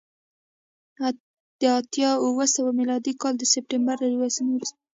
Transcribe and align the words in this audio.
د 1.61 1.63
اتیا 1.79 2.11
اوه 2.25 2.45
سوه 2.55 2.71
میلادي 2.79 3.13
کال 3.21 3.33
د 3.37 3.43
سپټمبر 3.53 3.95
له 4.01 4.07
یوولسمې 4.13 4.51
وروسته 4.53 4.77